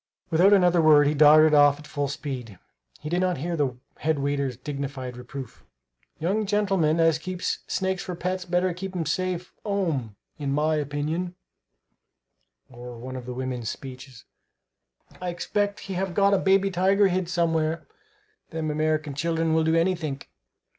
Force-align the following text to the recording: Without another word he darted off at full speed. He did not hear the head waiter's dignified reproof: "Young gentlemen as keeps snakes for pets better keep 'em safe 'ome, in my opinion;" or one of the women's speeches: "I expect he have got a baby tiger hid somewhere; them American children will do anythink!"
Without 0.31 0.51
another 0.51 0.81
word 0.81 1.05
he 1.05 1.13
darted 1.13 1.53
off 1.53 1.77
at 1.77 1.85
full 1.85 2.07
speed. 2.07 2.57
He 3.01 3.07
did 3.07 3.21
not 3.21 3.37
hear 3.37 3.55
the 3.55 3.77
head 3.97 4.17
waiter's 4.17 4.57
dignified 4.57 5.15
reproof: 5.15 5.63
"Young 6.17 6.47
gentlemen 6.47 6.99
as 6.99 7.19
keeps 7.19 7.59
snakes 7.67 8.01
for 8.01 8.15
pets 8.15 8.43
better 8.43 8.73
keep 8.73 8.95
'em 8.95 9.05
safe 9.05 9.53
'ome, 9.63 10.15
in 10.39 10.51
my 10.53 10.73
opinion;" 10.73 11.35
or 12.67 12.97
one 12.97 13.15
of 13.15 13.27
the 13.27 13.33
women's 13.35 13.69
speeches: 13.69 14.25
"I 15.21 15.29
expect 15.29 15.81
he 15.81 15.93
have 15.93 16.15
got 16.15 16.33
a 16.33 16.39
baby 16.39 16.71
tiger 16.71 17.07
hid 17.09 17.29
somewhere; 17.29 17.85
them 18.49 18.71
American 18.71 19.13
children 19.13 19.53
will 19.53 19.63
do 19.63 19.75
anythink!" 19.75 20.31